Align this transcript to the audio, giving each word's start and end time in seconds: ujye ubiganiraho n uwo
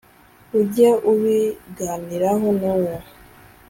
ujye 0.59 0.89
ubiganiraho 1.11 2.47
n 2.59 2.61
uwo 2.75 2.93